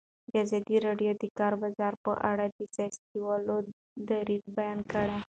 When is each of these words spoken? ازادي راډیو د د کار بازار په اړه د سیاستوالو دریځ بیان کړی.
ازادي 0.43 0.75
راډیو 0.85 1.11
د 1.15 1.19
د 1.21 1.23
کار 1.37 1.53
بازار 1.61 1.93
په 2.05 2.11
اړه 2.31 2.45
د 2.57 2.59
سیاستوالو 2.75 3.57
دریځ 4.09 4.43
بیان 4.57 4.79
کړی. 4.91 5.17